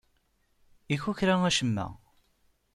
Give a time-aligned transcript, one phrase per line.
[0.93, 1.87] Ikukra acemma.